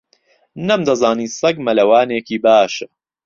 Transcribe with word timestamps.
نەمدەزانی 0.67 1.33
سەگ 1.37 1.55
مەلەوانێکی 1.65 2.37
باشە. 2.43 2.85